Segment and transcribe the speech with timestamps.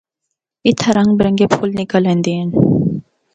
[0.67, 2.49] اِتھا رنگ برنگے پُھل نکل ایندے ہن۔